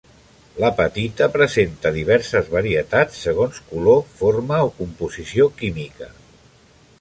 L'apatita 0.61 1.27
presenta 1.35 1.91
diverses 1.97 2.49
varietats 2.55 3.19
segons 3.27 3.61
color, 3.73 4.01
forma 4.23 4.59
o 4.71 4.73
composició 4.81 5.49
química. 5.61 6.11